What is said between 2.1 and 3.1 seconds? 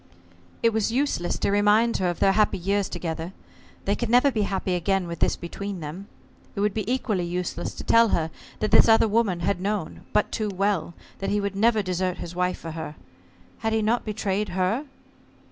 their happy years